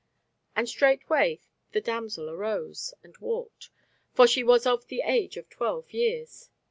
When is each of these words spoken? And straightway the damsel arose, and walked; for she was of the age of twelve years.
And 0.55 0.67
straightway 0.67 1.39
the 1.73 1.79
damsel 1.79 2.27
arose, 2.27 2.95
and 3.03 3.15
walked; 3.19 3.69
for 4.15 4.25
she 4.25 4.41
was 4.43 4.65
of 4.65 4.87
the 4.87 5.01
age 5.05 5.37
of 5.37 5.47
twelve 5.47 5.93
years. 5.93 6.49